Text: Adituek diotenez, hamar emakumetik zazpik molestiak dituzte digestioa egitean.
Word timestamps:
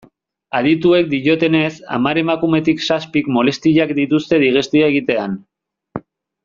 Adituek 0.59 1.11
diotenez, 1.11 1.75
hamar 1.97 2.21
emakumetik 2.23 2.81
zazpik 2.89 3.31
molestiak 3.39 3.97
dituzte 4.03 4.43
digestioa 4.47 4.93
egitean. 4.95 5.41